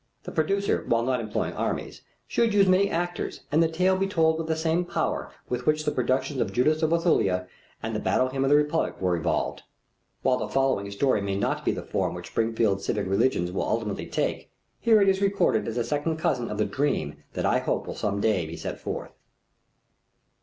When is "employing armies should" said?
1.19-2.55